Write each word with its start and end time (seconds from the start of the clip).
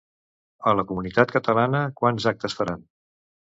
A 0.71 0.73
la 0.79 0.85
comunitat 0.91 1.35
catalana, 1.37 1.83
quants 2.01 2.29
actes 2.35 2.59
faran? 2.63 2.85